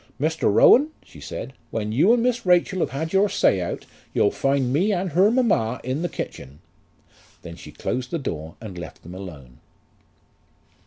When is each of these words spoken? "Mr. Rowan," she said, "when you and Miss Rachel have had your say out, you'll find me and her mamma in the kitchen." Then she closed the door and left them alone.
"Mr. 0.19 0.51
Rowan," 0.51 0.89
she 1.05 1.19
said, 1.21 1.53
"when 1.69 1.91
you 1.91 2.11
and 2.11 2.23
Miss 2.23 2.43
Rachel 2.43 2.79
have 2.79 2.89
had 2.89 3.13
your 3.13 3.29
say 3.29 3.61
out, 3.61 3.85
you'll 4.15 4.31
find 4.31 4.73
me 4.73 4.91
and 4.91 5.11
her 5.11 5.29
mamma 5.29 5.79
in 5.83 6.01
the 6.01 6.09
kitchen." 6.09 6.57
Then 7.43 7.55
she 7.55 7.71
closed 7.71 8.09
the 8.09 8.17
door 8.17 8.55
and 8.59 8.79
left 8.79 9.03
them 9.03 9.13
alone. 9.13 9.59